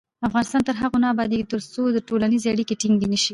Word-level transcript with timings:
افغانستان 0.27 0.61
تر 0.67 0.75
هغو 0.81 0.97
نه 1.03 1.07
ابادیږي، 1.13 1.49
ترڅو 1.51 1.81
ټولنیزې 2.09 2.47
اړیکې 2.53 2.75
ټینګې 2.81 3.07
نشي. 3.13 3.29